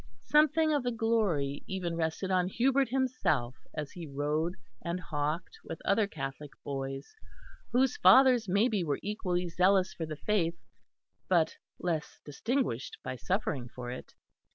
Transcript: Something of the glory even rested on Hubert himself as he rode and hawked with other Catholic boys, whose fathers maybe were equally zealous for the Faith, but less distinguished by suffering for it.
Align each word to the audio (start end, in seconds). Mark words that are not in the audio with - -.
Something 0.25 0.73
of 0.73 0.81
the 0.81 0.89
glory 0.91 1.63
even 1.67 1.95
rested 1.95 2.31
on 2.31 2.47
Hubert 2.47 2.89
himself 2.89 3.53
as 3.75 3.91
he 3.91 4.07
rode 4.07 4.55
and 4.83 4.99
hawked 4.99 5.59
with 5.63 5.79
other 5.85 6.07
Catholic 6.07 6.53
boys, 6.63 7.15
whose 7.71 7.97
fathers 7.97 8.49
maybe 8.49 8.83
were 8.83 8.97
equally 9.03 9.47
zealous 9.47 9.93
for 9.93 10.07
the 10.07 10.15
Faith, 10.17 10.57
but 11.29 11.55
less 11.79 12.19
distinguished 12.25 12.97
by 13.03 13.15
suffering 13.15 13.69
for 13.75 13.91
it. 13.91 14.15